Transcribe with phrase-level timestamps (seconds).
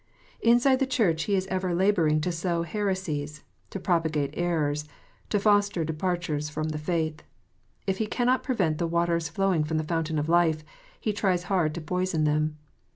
[0.41, 4.87] Inside the Church he is ever labouring to sow heresies, to propagate errors,
[5.29, 7.21] to foster departures from the faith.
[7.85, 10.63] If he cannot prevent the waters flowing from the Fountain of Life,
[10.99, 12.57] he tries hard to poison them.